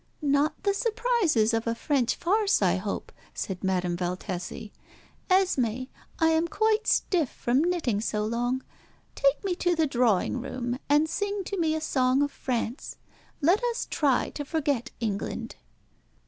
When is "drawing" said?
9.85-10.41